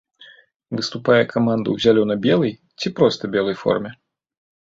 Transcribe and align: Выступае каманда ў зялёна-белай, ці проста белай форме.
Выступае 0.77 1.17
каманда 1.33 1.67
ў 1.75 1.85
зялёна-белай, 1.85 2.53
ці 2.81 2.87
проста 3.01 3.23
белай 3.35 3.55
форме. 3.63 3.91